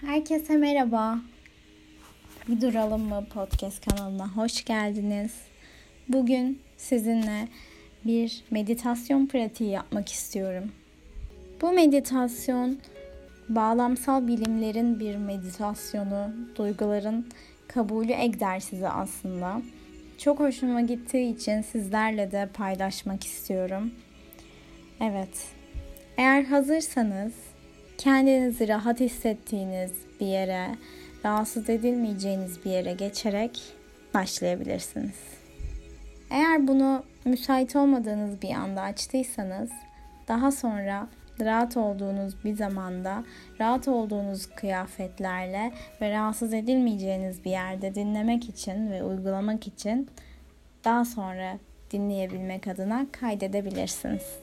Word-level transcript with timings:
Herkese 0.00 0.56
merhaba. 0.56 1.18
Bir 2.48 2.60
duralım 2.60 3.00
mı 3.00 3.26
podcast 3.34 3.88
kanalına 3.88 4.28
hoş 4.28 4.64
geldiniz. 4.64 5.34
Bugün 6.08 6.62
sizinle 6.76 7.48
bir 8.04 8.44
meditasyon 8.50 9.26
pratiği 9.26 9.70
yapmak 9.70 10.08
istiyorum. 10.08 10.72
Bu 11.60 11.72
meditasyon 11.72 12.78
bağlamsal 13.48 14.26
bilimlerin 14.26 15.00
bir 15.00 15.16
meditasyonu, 15.16 16.30
duyguların 16.56 17.28
kabulü 17.68 18.12
egzersizi 18.12 18.88
aslında. 18.88 19.62
Çok 20.18 20.40
hoşuma 20.40 20.80
gittiği 20.80 21.34
için 21.34 21.62
sizlerle 21.62 22.32
de 22.32 22.48
paylaşmak 22.54 23.24
istiyorum. 23.24 23.90
Evet. 25.00 25.46
Eğer 26.16 26.44
hazırsanız 26.44 27.32
kendinizi 27.98 28.68
rahat 28.68 29.00
hissettiğiniz 29.00 29.92
bir 30.20 30.26
yere, 30.26 30.68
rahatsız 31.24 31.70
edilmeyeceğiniz 31.70 32.64
bir 32.64 32.70
yere 32.70 32.92
geçerek 32.92 33.62
başlayabilirsiniz. 34.14 35.16
Eğer 36.30 36.68
bunu 36.68 37.04
müsait 37.24 37.76
olmadığınız 37.76 38.42
bir 38.42 38.50
anda 38.50 38.82
açtıysanız 38.82 39.70
daha 40.28 40.50
sonra 40.50 41.08
rahat 41.40 41.76
olduğunuz 41.76 42.44
bir 42.44 42.56
zamanda, 42.56 43.24
rahat 43.60 43.88
olduğunuz 43.88 44.46
kıyafetlerle 44.46 45.72
ve 46.00 46.10
rahatsız 46.10 46.54
edilmeyeceğiniz 46.54 47.44
bir 47.44 47.50
yerde 47.50 47.94
dinlemek 47.94 48.48
için 48.48 48.90
ve 48.90 49.02
uygulamak 49.02 49.66
için 49.66 50.08
daha 50.84 51.04
sonra 51.04 51.58
dinleyebilmek 51.90 52.66
adına 52.66 53.06
kaydedebilirsiniz. 53.12 54.38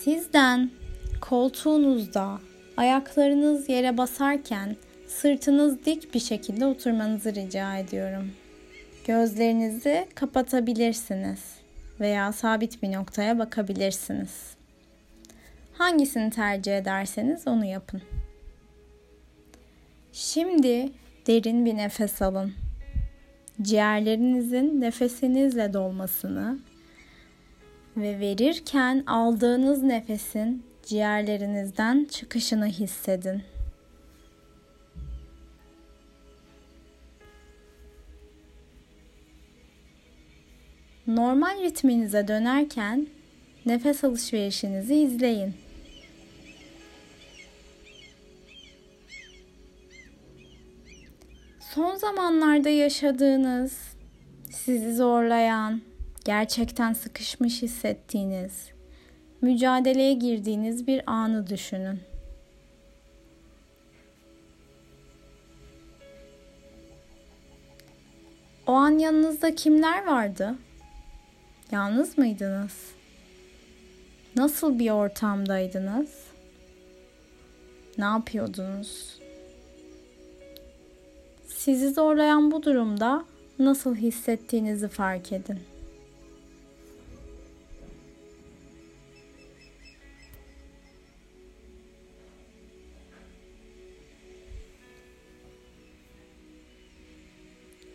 Sizden 0.00 0.70
koltuğunuzda 1.20 2.38
ayaklarınız 2.76 3.68
yere 3.68 3.98
basarken 3.98 4.76
sırtınız 5.06 5.84
dik 5.84 6.14
bir 6.14 6.20
şekilde 6.20 6.66
oturmanızı 6.66 7.34
rica 7.34 7.76
ediyorum. 7.76 8.30
Gözlerinizi 9.06 10.06
kapatabilirsiniz 10.14 11.40
veya 12.00 12.32
sabit 12.32 12.82
bir 12.82 12.92
noktaya 12.92 13.38
bakabilirsiniz. 13.38 14.56
Hangisini 15.72 16.30
tercih 16.30 16.78
ederseniz 16.78 17.48
onu 17.48 17.64
yapın. 17.64 18.02
Şimdi 20.12 20.88
derin 21.26 21.64
bir 21.64 21.76
nefes 21.76 22.22
alın. 22.22 22.52
Ciğerlerinizin 23.62 24.80
nefesinizle 24.80 25.72
dolmasını 25.72 26.58
ve 27.96 28.20
verirken 28.20 29.04
aldığınız 29.06 29.82
nefesin 29.82 30.67
ciğerlerinizden 30.88 32.04
çıkışını 32.04 32.66
hissedin. 32.66 33.42
Normal 41.06 41.62
ritminize 41.62 42.28
dönerken 42.28 43.06
nefes 43.66 44.04
alışverişinizi 44.04 44.94
izleyin. 44.94 45.54
Son 51.74 51.96
zamanlarda 51.96 52.68
yaşadığınız, 52.68 53.78
sizi 54.50 54.94
zorlayan, 54.94 55.82
gerçekten 56.24 56.92
sıkışmış 56.92 57.62
hissettiğiniz, 57.62 58.77
mücadeleye 59.40 60.12
girdiğiniz 60.12 60.86
bir 60.86 61.10
anı 61.10 61.46
düşünün. 61.46 62.00
O 68.66 68.72
an 68.72 68.98
yanınızda 68.98 69.54
kimler 69.54 70.06
vardı? 70.06 70.54
Yalnız 71.70 72.18
mıydınız? 72.18 72.72
Nasıl 74.36 74.78
bir 74.78 74.90
ortamdaydınız? 74.90 76.10
Ne 77.98 78.04
yapıyordunuz? 78.04 79.18
Sizi 81.48 81.90
zorlayan 81.90 82.50
bu 82.50 82.62
durumda 82.62 83.24
nasıl 83.58 83.96
hissettiğinizi 83.96 84.88
fark 84.88 85.32
edin. 85.32 85.58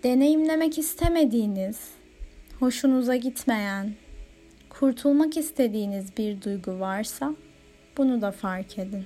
Deneyimlemek 0.04 0.78
istemediğiniz, 0.78 1.90
hoşunuza 2.60 3.16
gitmeyen, 3.16 3.94
kurtulmak 4.70 5.38
istediğiniz 5.38 6.18
bir 6.18 6.42
duygu 6.42 6.80
varsa 6.80 7.36
bunu 7.98 8.22
da 8.22 8.32
fark 8.32 8.80
edin. 8.80 9.06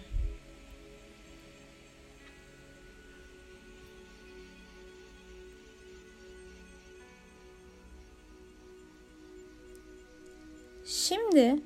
Şimdi 10.86 11.60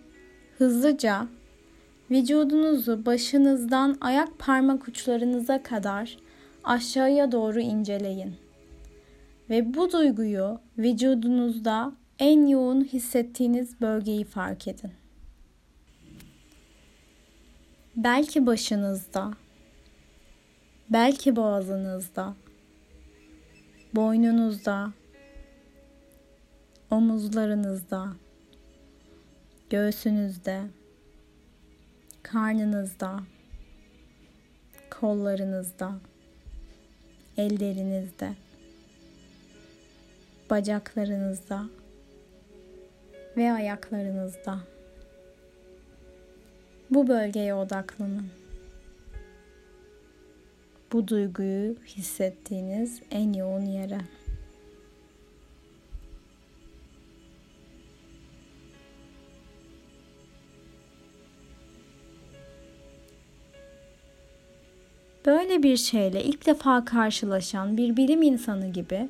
hızlıca 0.57 1.27
vücudunuzu 2.11 3.05
başınızdan 3.05 3.97
ayak 4.01 4.39
parmak 4.39 4.87
uçlarınıza 4.87 5.63
kadar 5.63 6.17
aşağıya 6.63 7.31
doğru 7.31 7.59
inceleyin. 7.59 8.50
Ve 9.51 9.73
bu 9.73 9.91
duyguyu 9.91 10.59
vücudunuzda 10.77 11.93
en 12.19 12.47
yoğun 12.47 12.83
hissettiğiniz 12.83 13.81
bölgeyi 13.81 14.23
fark 14.23 14.67
edin. 14.67 14.91
Belki 17.95 18.45
başınızda, 18.45 19.31
belki 20.89 21.35
boğazınızda, 21.35 22.35
boynunuzda, 23.95 24.91
omuzlarınızda, 26.91 28.07
göğsünüzde, 29.69 30.61
karnınızda, 32.23 33.19
kollarınızda, 34.89 35.91
ellerinizde 37.37 38.33
bacaklarınızda 40.51 41.63
ve 43.37 43.51
ayaklarınızda. 43.51 44.59
Bu 46.89 47.07
bölgeye 47.07 47.55
odaklanın. 47.55 48.27
Bu 50.91 51.07
duyguyu 51.07 51.75
hissettiğiniz 51.85 53.01
en 53.11 53.33
yoğun 53.33 53.65
yere. 53.65 53.99
Böyle 65.25 65.63
bir 65.63 65.77
şeyle 65.77 66.23
ilk 66.23 66.45
defa 66.45 66.85
karşılaşan 66.85 67.77
bir 67.77 67.97
bilim 67.97 68.21
insanı 68.21 68.67
gibi 68.67 69.09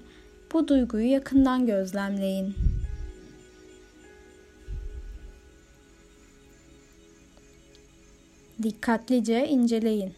bu 0.53 0.67
duyguyu 0.67 1.11
yakından 1.11 1.65
gözlemleyin. 1.65 2.55
Dikkatlice 8.63 9.47
inceleyin. 9.47 10.13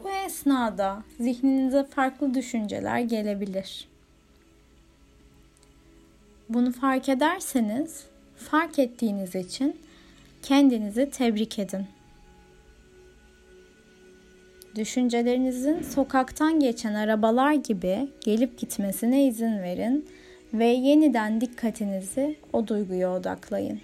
Bu 0.00 0.10
esnada 0.10 1.02
zihninize 1.20 1.84
farklı 1.84 2.34
düşünceler 2.34 3.00
gelebilir. 3.00 3.88
Bunu 6.48 6.72
fark 6.72 7.08
ederseniz 7.08 8.04
fark 8.36 8.78
ettiğiniz 8.78 9.34
için 9.34 9.76
kendinizi 10.42 11.10
tebrik 11.10 11.58
edin. 11.58 11.86
Düşüncelerinizin 14.76 15.82
sokaktan 15.82 16.60
geçen 16.60 16.94
arabalar 16.94 17.52
gibi 17.52 18.08
gelip 18.20 18.58
gitmesine 18.58 19.26
izin 19.26 19.58
verin 19.62 20.08
ve 20.54 20.64
yeniden 20.64 21.40
dikkatinizi 21.40 22.36
o 22.52 22.68
duyguya 22.68 23.12
odaklayın. 23.12 23.80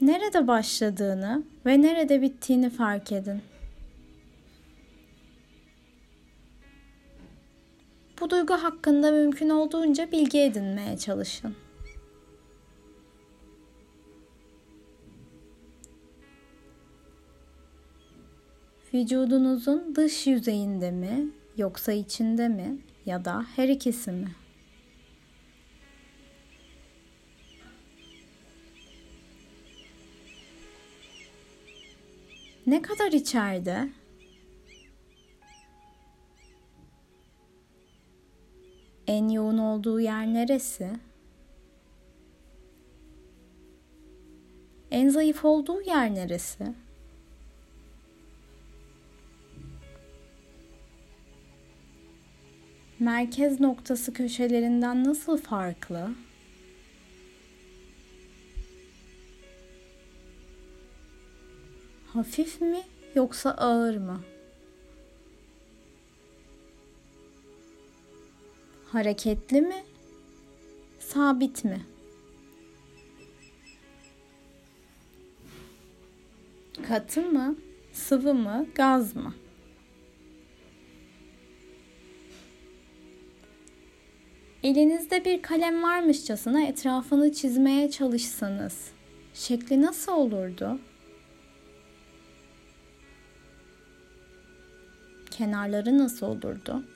Nerede 0.00 0.46
başladığını 0.46 1.42
ve 1.66 1.82
nerede 1.82 2.22
bittiğini 2.22 2.70
fark 2.70 3.12
edin. 3.12 3.40
Bu 8.20 8.30
duygu 8.30 8.54
hakkında 8.54 9.10
mümkün 9.10 9.48
olduğunca 9.48 10.12
bilgi 10.12 10.40
edinmeye 10.40 10.98
çalışın. 10.98 11.56
Vücudunuzun 18.94 19.94
dış 19.96 20.26
yüzeyinde 20.26 20.90
mi 20.90 21.28
yoksa 21.56 21.92
içinde 21.92 22.48
mi 22.48 22.78
ya 23.06 23.24
da 23.24 23.44
her 23.56 23.68
ikisi 23.68 24.10
mi? 24.12 24.28
Ne 32.66 32.82
kadar 32.82 33.12
içeride? 33.12 33.88
En 39.06 39.28
yoğun 39.28 39.58
olduğu 39.58 40.00
yer 40.00 40.26
neresi? 40.26 40.90
En 44.90 45.08
zayıf 45.08 45.44
olduğu 45.44 45.80
yer 45.80 46.14
neresi? 46.14 46.74
Merkez 52.98 53.60
noktası 53.60 54.12
köşelerinden 54.12 55.04
nasıl 55.04 55.38
farklı? 55.38 56.10
Hafif 62.06 62.60
mi 62.60 62.82
yoksa 63.14 63.50
ağır 63.50 63.96
mı? 63.96 64.20
Hareketli 68.96 69.60
mi? 69.62 69.84
Sabit 70.98 71.64
mi? 71.64 71.80
Katı 76.88 77.22
mı? 77.22 77.56
Sıvı 77.92 78.34
mı? 78.34 78.66
Gaz 78.74 79.16
mı? 79.16 79.34
Elinizde 84.62 85.24
bir 85.24 85.42
kalem 85.42 85.82
varmışçasına 85.82 86.62
etrafını 86.62 87.32
çizmeye 87.32 87.90
çalışsanız 87.90 88.90
şekli 89.34 89.82
nasıl 89.82 90.12
olurdu? 90.12 90.78
Kenarları 95.30 95.98
nasıl 95.98 96.26
olurdu? 96.26 96.95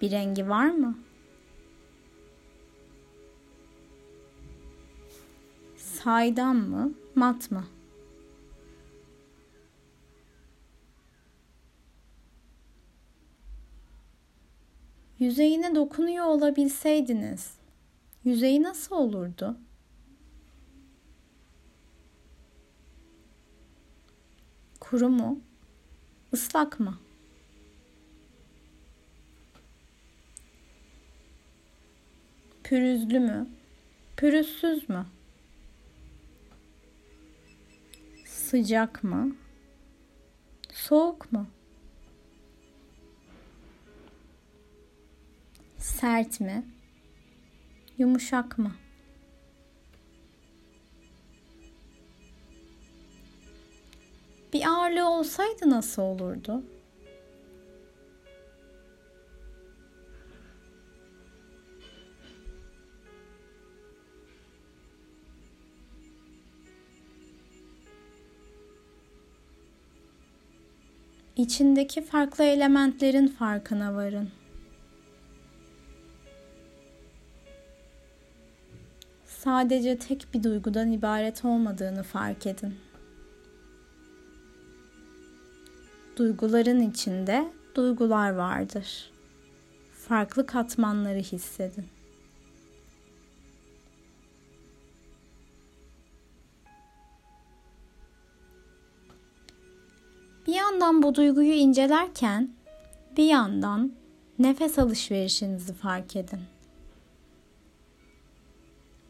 Bir 0.00 0.10
rengi 0.10 0.48
var 0.48 0.70
mı? 0.70 0.98
Saydam 5.76 6.56
mı, 6.56 6.94
mat 7.14 7.50
mı? 7.50 7.64
Yüzeyine 15.18 15.74
dokunuyor 15.74 16.24
olabilseydiniz, 16.24 17.52
yüzeyi 18.24 18.62
nasıl 18.62 18.96
olurdu? 18.96 19.56
Kuru 24.80 25.08
mu? 25.08 25.40
Islak 26.32 26.80
mı? 26.80 26.98
Pürüzlü 32.68 33.20
mü? 33.20 33.48
Pürüzsüz 34.16 34.88
mü? 34.88 35.06
Sıcak 38.24 39.04
mı? 39.04 39.36
Soğuk 40.72 41.32
mu? 41.32 41.46
Sert 45.78 46.40
mi? 46.40 46.64
Yumuşak 47.98 48.58
mı? 48.58 48.72
Bir 54.52 54.66
ağırlığı 54.68 55.08
olsaydı 55.08 55.70
nasıl 55.70 56.02
olurdu? 56.02 56.62
İçindeki 71.38 72.04
farklı 72.04 72.44
elementlerin 72.44 73.26
farkına 73.26 73.94
varın. 73.94 74.28
Sadece 79.26 79.98
tek 79.98 80.26
bir 80.34 80.42
duygudan 80.42 80.92
ibaret 80.92 81.44
olmadığını 81.44 82.02
fark 82.02 82.46
edin. 82.46 82.74
Duyguların 86.16 86.80
içinde 86.90 87.52
duygular 87.74 88.30
vardır. 88.30 89.10
Farklı 89.92 90.46
katmanları 90.46 91.18
hissedin. 91.18 91.97
Yandan 100.88 101.02
bu 101.02 101.14
duyguyu 101.14 101.52
incelerken 101.52 102.50
bir 103.16 103.24
yandan 103.24 103.92
nefes 104.38 104.78
alışverişinizi 104.78 105.74
fark 105.74 106.16
edin. 106.16 106.40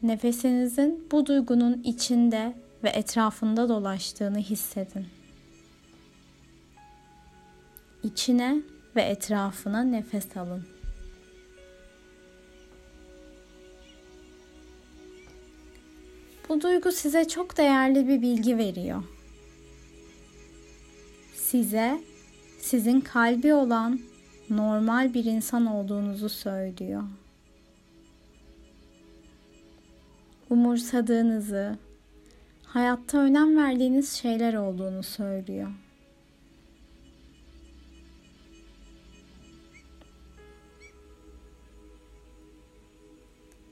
Nefesinizin 0.03 1.07
bu 1.11 1.25
duygunun 1.25 1.83
içinde 1.83 2.53
ve 2.83 2.89
etrafında 2.89 3.69
dolaştığını 3.69 4.37
hissedin. 4.37 5.07
İçine 8.03 8.61
ve 8.95 9.01
etrafına 9.01 9.83
nefes 9.83 10.37
alın. 10.37 10.63
Bu 16.49 16.61
duygu 16.61 16.91
size 16.91 17.27
çok 17.27 17.57
değerli 17.57 18.07
bir 18.07 18.21
bilgi 18.21 18.57
veriyor. 18.57 19.03
Size 21.49 21.99
sizin 22.59 23.01
kalbi 23.01 23.53
olan 23.53 23.99
normal 24.49 25.13
bir 25.13 25.25
insan 25.25 25.65
olduğunuzu 25.65 26.29
söylüyor. 26.29 27.03
Umursadığınızı, 30.49 31.77
hayatta 32.63 33.17
önem 33.17 33.57
verdiğiniz 33.57 34.11
şeyler 34.11 34.53
olduğunu 34.53 35.03
söylüyor. 35.03 35.69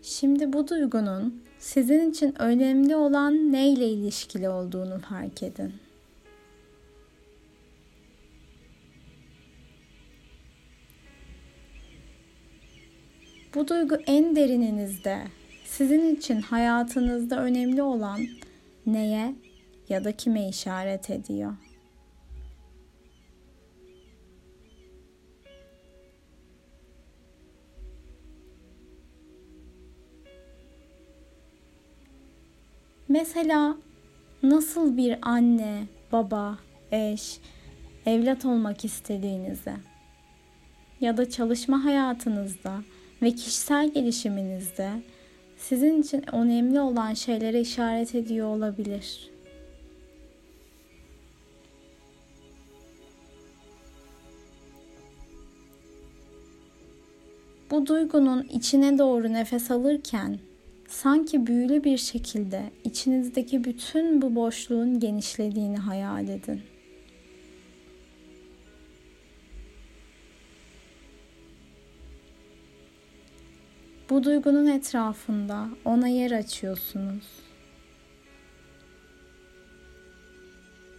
Şimdi 0.02 0.54
bu 0.54 0.68
duygunun 0.68 1.44
sizin 1.60 2.12
için 2.12 2.42
önemli 2.42 2.96
olan 2.96 3.52
neyle 3.52 3.90
ilişkili 3.90 4.50
olduğunu 4.50 5.00
fark 5.00 5.44
edin. 5.44 5.87
Bu 13.58 13.68
duygu 13.68 13.96
en 14.08 14.36
derininizde, 14.36 15.24
sizin 15.66 16.16
için 16.16 16.42
hayatınızda 16.42 17.44
önemli 17.44 17.82
olan 17.82 18.20
neye 18.86 19.36
ya 19.90 20.04
da 20.04 20.12
kime 20.12 20.50
işaret 20.50 21.10
ediyor? 21.10 21.54
Mesela 33.10 33.78
nasıl 34.44 34.98
bir 34.98 35.18
anne, 35.22 35.84
baba, 36.12 36.58
eş, 36.92 37.40
evlat 38.06 38.46
olmak 38.46 38.86
istediğinizi 38.86 39.74
ya 41.02 41.18
da 41.18 41.30
çalışma 41.30 41.86
hayatınızda 41.86 42.82
ve 43.22 43.32
kişisel 43.32 43.90
gelişiminizde 43.94 44.90
sizin 45.58 46.02
için 46.02 46.36
önemli 46.36 46.80
olan 46.80 47.14
şeylere 47.14 47.62
işaret 47.62 48.16
ediyor 48.16 48.48
olabilir. 48.48 49.30
Bu 57.72 57.88
duygunun 57.88 58.44
içine 58.44 58.98
doğru 58.98 59.34
nefes 59.34 59.72
alırken 59.72 60.40
sanki 60.88 61.48
büyülü 61.48 61.84
bir 61.84 61.98
şekilde 61.98 62.64
içinizdeki 62.84 63.64
bütün 63.64 64.22
bu 64.22 64.36
boşluğun 64.36 65.00
genişlediğini 65.00 65.78
hayal 65.78 66.28
edin. 66.28 66.62
Bu 74.18 74.24
duygunun 74.24 74.68
etrafında 74.68 75.70
ona 75.86 76.08
yer 76.08 76.32
açıyorsunuz. 76.32 77.24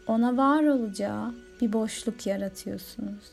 Ona 0.07 0.37
var 0.37 0.65
olacağı 0.65 1.35
bir 1.61 1.73
boşluk 1.73 2.27
yaratıyorsunuz. 2.27 3.33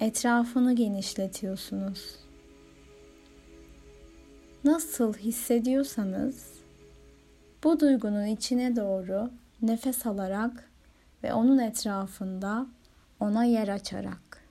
Etrafını 0.00 0.76
genişletiyorsunuz. 0.76 2.16
Nasıl 4.64 5.14
hissediyorsanız 5.14 6.52
bu 7.64 7.80
duygunun 7.80 8.26
içine 8.26 8.76
doğru 8.76 9.30
nefes 9.62 10.06
alarak 10.06 10.70
ve 11.22 11.32
onun 11.32 11.58
etrafında 11.58 12.66
ona 13.20 13.44
yer 13.44 13.68
açarak. 13.68 14.44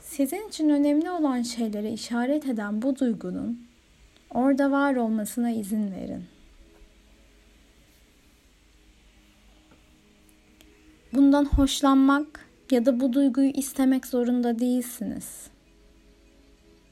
Sizin 0.00 0.48
için 0.48 0.68
önemli 0.68 1.10
olan 1.10 1.42
şeylere 1.42 1.92
işaret 1.92 2.46
eden 2.46 2.82
bu 2.82 2.98
duygunun 2.98 3.66
orada 4.30 4.70
var 4.70 4.94
olmasına 4.94 5.50
izin 5.50 5.92
verin. 5.92 6.24
Bundan 11.12 11.44
hoşlanmak 11.44 12.48
ya 12.70 12.86
da 12.86 13.00
bu 13.00 13.12
duyguyu 13.12 13.50
istemek 13.50 14.06
zorunda 14.06 14.58
değilsiniz. 14.58 15.50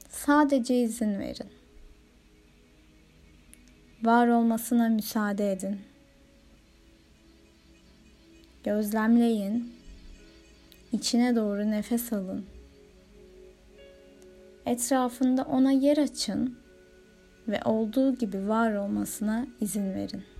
Sadece 0.08 0.82
izin 0.82 1.18
verin 1.18 1.57
var 4.02 4.28
olmasına 4.28 4.88
müsaade 4.88 5.52
edin. 5.52 5.80
Gözlemleyin. 8.64 9.72
İçine 10.92 11.36
doğru 11.36 11.70
nefes 11.70 12.12
alın. 12.12 12.46
Etrafında 14.66 15.42
ona 15.42 15.70
yer 15.72 15.96
açın 15.96 16.58
ve 17.48 17.60
olduğu 17.64 18.14
gibi 18.14 18.48
var 18.48 18.74
olmasına 18.74 19.46
izin 19.60 19.94
verin. 19.94 20.37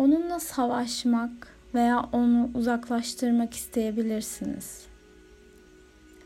Onunla 0.00 0.40
savaşmak 0.40 1.56
veya 1.74 2.08
onu 2.12 2.50
uzaklaştırmak 2.54 3.54
isteyebilirsiniz. 3.54 4.86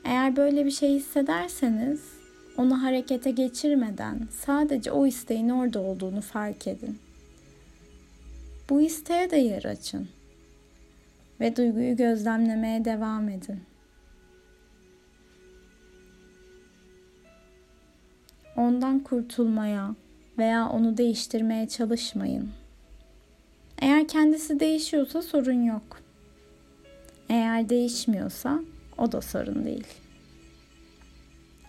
Eğer 0.05 0.37
böyle 0.37 0.65
bir 0.65 0.71
şey 0.71 0.95
hissederseniz 0.95 2.01
onu 2.57 2.83
harekete 2.83 3.31
geçirmeden 3.31 4.29
sadece 4.31 4.93
o 4.93 5.07
isteğin 5.07 5.49
orada 5.49 5.81
olduğunu 5.81 6.21
fark 6.21 6.67
edin. 6.67 6.99
Bu 8.71 8.81
isteğe 8.81 9.31
de 9.31 9.37
yer 9.37 9.65
açın 9.65 10.09
ve 11.41 11.57
duyguyu 11.57 11.97
gözlemlemeye 11.97 12.85
devam 12.85 13.29
edin. 13.29 13.61
Ondan 18.57 19.01
kurtulmaya 19.01 19.95
veya 20.39 20.69
onu 20.69 20.97
değiştirmeye 20.97 21.69
çalışmayın. 21.69 22.64
Eğer 23.85 24.09
kendisi 24.09 24.61
değişiyorsa 24.61 25.23
sorun 25.23 25.63
yok. 25.63 26.01
Eğer 27.29 27.69
değişmiyorsa 27.69 28.61
o 28.99 29.13
da 29.13 29.21
sorun 29.21 29.65
değil. 29.65 29.87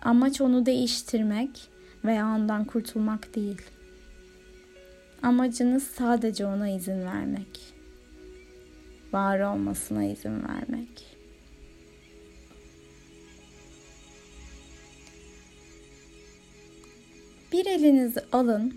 Amaç 0.02 0.42
onu 0.42 0.66
değiştirmek 0.66 1.70
veya 2.06 2.26
ondan 2.28 2.66
kurtulmak 2.66 3.36
değil. 3.36 3.62
Amacınız 5.24 5.84
sadece 5.84 6.46
ona 6.46 6.70
izin 6.70 7.06
vermek. 7.06 7.60
Var 9.14 9.40
olmasına 9.40 10.04
izin 10.04 10.44
vermek. 10.48 11.18
Bir 17.52 17.66
elinizi 17.66 18.22
alın 18.32 18.74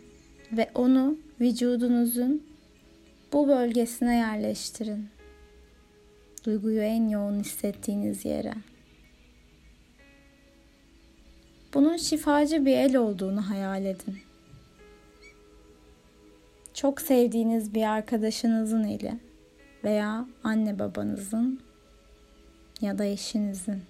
ve 0.52 0.70
onu 0.74 1.16
vücudunuzun 1.40 2.48
bu 3.32 3.48
bölgesine 3.48 4.16
yerleştirin. 4.16 5.08
Duyguyu 6.44 6.80
en 6.80 7.08
yoğun 7.08 7.40
hissettiğiniz 7.40 8.24
yere. 8.24 8.54
Bunun 11.74 11.96
şifacı 11.96 12.66
bir 12.66 12.76
el 12.76 12.96
olduğunu 12.96 13.50
hayal 13.50 13.84
edin. 13.84 14.18
Çok 16.74 17.00
sevdiğiniz 17.00 17.74
bir 17.74 17.82
arkadaşınızın 17.82 18.84
eli 18.84 19.14
veya 19.84 20.26
anne 20.44 20.78
babanızın 20.78 21.60
ya 22.80 22.98
da 22.98 23.04
eşinizin. 23.04 23.82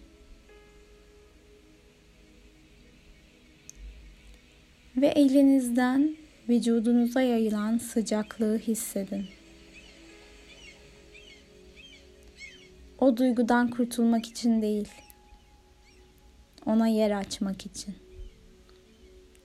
Ve 4.96 5.06
elinizden 5.06 6.16
vücudunuza 6.48 7.20
yayılan 7.20 7.78
sıcaklığı 7.78 8.58
hissedin. 8.58 9.26
O 12.98 13.16
duygudan 13.16 13.70
kurtulmak 13.70 14.26
için 14.26 14.62
değil, 14.62 14.88
ona 16.66 16.88
yer 16.88 17.10
açmak 17.10 17.66
için. 17.66 17.94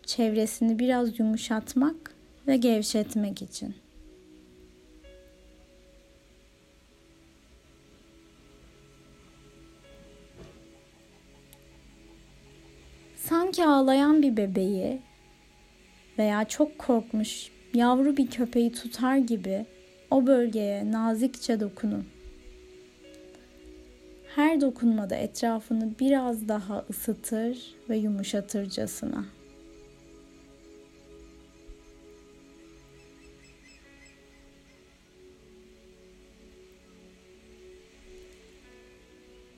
Çevresini 0.06 0.80
biraz 0.80 1.20
yumuşatmak 1.20 2.16
ve 2.48 2.58
gevşetmek 2.58 3.42
için. 3.42 3.76
Sanki 13.16 13.66
ağlayan 13.66 14.22
bir 14.22 14.38
bebeği 14.38 15.02
veya 16.18 16.46
çok 16.46 16.78
korkmuş 16.78 17.52
yavru 17.74 18.18
bir 18.18 18.28
köpeği 18.28 18.72
tutar 18.72 19.18
gibi 19.18 19.66
o 20.12 20.28
bölgeye 20.28 20.92
nazikçe 20.92 21.60
dokunun. 21.60 22.06
Her 24.36 24.62
dokunmada 24.62 25.16
etrafını 25.16 25.92
biraz 26.00 26.48
daha 26.48 26.86
ısıtır 26.90 27.76
ve 27.90 27.98
yumuşatırcasına. 27.98 29.26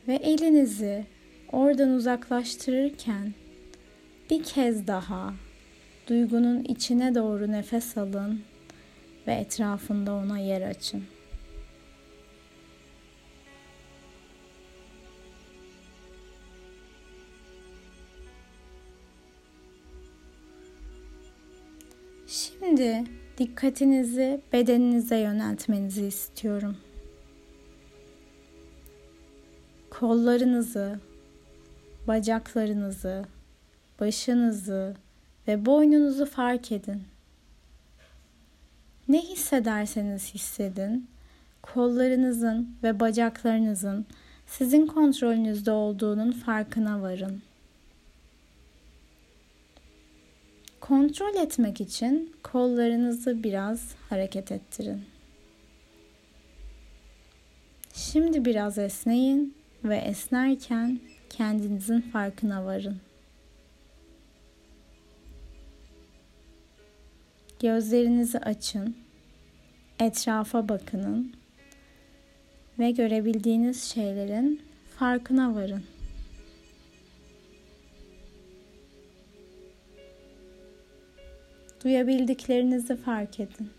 Ve 0.08 0.16
elinizi 0.16 1.06
oradan 1.52 1.90
uzaklaştırırken 1.90 3.34
bir 4.30 4.44
kez 4.44 4.88
daha 4.88 5.34
Duygunun 6.08 6.64
içine 6.64 7.16
doğru 7.16 7.52
nefes 7.52 7.98
alın 7.98 8.42
ve 9.28 9.34
etrafında 9.34 10.14
ona 10.14 10.40
yer 10.40 10.62
açın. 10.62 11.04
Şimdi 22.28 23.04
dikkatinizi 23.38 24.42
bedeninize 24.54 25.18
yöneltmenizi 25.18 26.06
istiyorum. 26.06 26.78
Kollarınızı, 29.90 31.00
bacaklarınızı, 32.08 33.26
başınızı, 34.00 34.96
ve 35.48 35.66
boynunuzu 35.66 36.26
fark 36.26 36.72
edin. 36.72 37.04
Ne 39.08 39.22
hissederseniz 39.22 40.34
hissedin, 40.34 41.08
kollarınızın 41.62 42.76
ve 42.84 43.00
bacaklarınızın 43.00 44.06
sizin 44.48 44.88
kontrolünüzde 44.88 45.72
olduğunun 45.72 46.32
farkına 46.32 47.02
varın. 47.02 47.42
Kontrol 50.82 51.36
etmek 51.36 51.82
için 51.82 52.36
kollarınızı 52.44 53.44
biraz 53.44 53.96
hareket 54.10 54.52
ettirin. 54.52 55.02
Şimdi 57.94 58.46
biraz 58.46 58.78
esneyin 58.78 59.56
ve 59.84 59.96
esnerken 59.96 61.00
kendinizin 61.30 62.02
farkına 62.02 62.66
varın. 62.66 63.05
Gözlerinizi 67.60 68.40
açın. 68.40 68.96
Etrafa 70.00 70.70
bakının 70.70 71.34
ve 72.80 72.92
görebildiğiniz 72.92 73.84
şeylerin 73.84 74.62
farkına 75.00 75.56
varın. 75.56 75.84
Duyabildiklerinizi 81.84 82.96
fark 82.96 83.40
edin. 83.40 83.70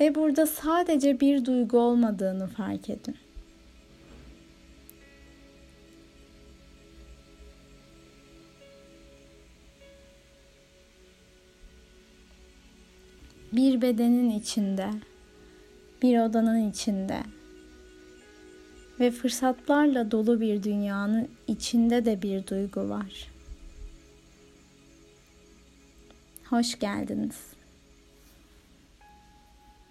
Ve 0.00 0.14
burada 0.14 0.46
sadece 0.46 1.20
bir 1.20 1.44
duygu 1.44 1.78
olmadığını 1.78 2.46
fark 2.46 2.90
edin. 2.90 3.16
Bir 13.58 13.82
bedenin 13.82 14.30
içinde, 14.30 14.90
bir 16.02 16.18
odanın 16.18 16.70
içinde 16.70 17.22
ve 19.00 19.10
fırsatlarla 19.10 20.10
dolu 20.10 20.40
bir 20.40 20.62
dünyanın 20.62 21.28
içinde 21.46 22.04
de 22.04 22.22
bir 22.22 22.46
duygu 22.46 22.88
var. 22.88 23.30
Hoş 26.50 26.78
geldiniz. 26.78 27.36